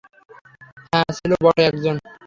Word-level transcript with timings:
হ্যাঁ, 0.87 1.09
ছিল 1.17 1.31
বটে 1.43 1.63
একজন। 1.65 1.95